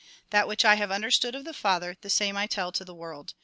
[0.31, 3.35] That which I have understood of the Father, the same I tell to the world.